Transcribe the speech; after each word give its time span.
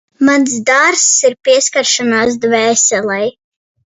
Mans 0.27 0.53
dārzs 0.69 1.03
ir 1.29 1.35
pieskaršanās 1.49 2.39
dvēselei 2.47 3.29